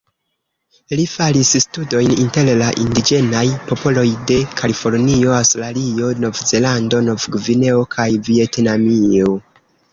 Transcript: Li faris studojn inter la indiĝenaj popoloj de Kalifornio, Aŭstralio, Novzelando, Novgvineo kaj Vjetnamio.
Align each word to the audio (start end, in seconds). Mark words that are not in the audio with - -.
Li 0.99 1.03
faris 1.09 1.51
studojn 1.65 2.13
inter 2.23 2.49
la 2.61 2.69
indiĝenaj 2.85 3.43
popoloj 3.73 4.07
de 4.33 4.39
Kalifornio, 4.63 5.37
Aŭstralio, 5.43 6.11
Novzelando, 6.25 7.05
Novgvineo 7.13 7.89
kaj 7.97 8.11
Vjetnamio. 8.31 9.41